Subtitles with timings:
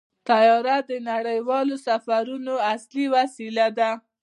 [0.29, 3.91] طیاره د نړیوالو سفرونو اصلي وسیله ده.